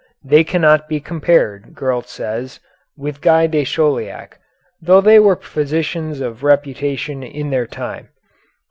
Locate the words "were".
5.19-5.35